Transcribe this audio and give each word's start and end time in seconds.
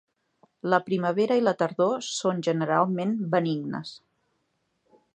La 0.73 0.79
primavera 0.87 1.37
i 1.41 1.43
la 1.43 1.53
tardor 1.59 2.03
són 2.07 2.41
generalment 2.49 3.15
benignes. 3.37 3.97